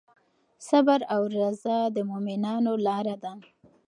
صبر 0.67 0.99
او 1.15 1.21
رضا 1.37 1.79
د 1.95 1.97
مؤمنانو 2.09 2.71
لاره 2.85 3.15
ده. 3.23 3.33